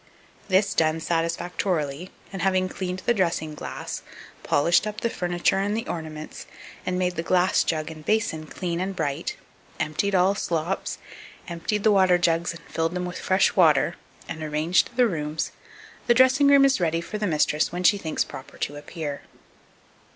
[0.47, 4.01] This done satisfactorily, and having cleaned the dressing glass,
[4.41, 6.47] polished up the furniture and the ornaments,
[6.87, 9.35] and made the glass jug and basin clean and bright,
[9.79, 10.97] emptied all slops,
[11.47, 13.95] emptied the water jugs and filled them with fresh water,
[14.27, 15.51] and arranged the rooms,
[16.07, 19.21] the dressing room is ready for the mistress when she thinks proper to appear.